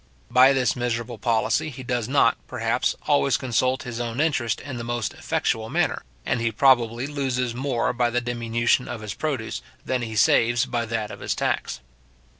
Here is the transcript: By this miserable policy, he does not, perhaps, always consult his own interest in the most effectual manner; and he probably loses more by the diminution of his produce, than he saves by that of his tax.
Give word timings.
By 0.31 0.51
this 0.51 0.75
miserable 0.75 1.19
policy, 1.19 1.69
he 1.69 1.83
does 1.83 2.07
not, 2.09 2.35
perhaps, 2.47 2.95
always 3.05 3.37
consult 3.37 3.83
his 3.83 3.99
own 3.99 4.19
interest 4.19 4.59
in 4.59 4.77
the 4.77 4.83
most 4.83 5.13
effectual 5.13 5.69
manner; 5.69 6.01
and 6.25 6.41
he 6.41 6.51
probably 6.51 7.05
loses 7.05 7.53
more 7.53 7.93
by 7.93 8.09
the 8.09 8.19
diminution 8.19 8.87
of 8.87 9.01
his 9.01 9.13
produce, 9.13 9.61
than 9.85 10.01
he 10.01 10.15
saves 10.15 10.65
by 10.65 10.87
that 10.87 11.11
of 11.11 11.19
his 11.19 11.35
tax. 11.35 11.81